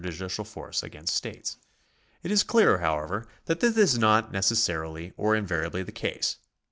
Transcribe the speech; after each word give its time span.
C, 0.01 0.07
109, 0.07 0.29
§36] 0.31 0.33
THP: 0.33 0.75
state 1.09 1.33
97 2.23 2.31
is 2.31 2.41
clear, 2.41 2.79
however, 2.79 3.27
that 3.45 3.59
this 3.59 3.77
is 3.77 3.99
not 3.99 4.31
necessarily 4.31 5.13
or 5.15 5.35
invariably 5.35 5.83
the 5.83 5.91
case. 5.91 6.37